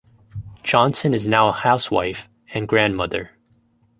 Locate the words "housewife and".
1.53-2.67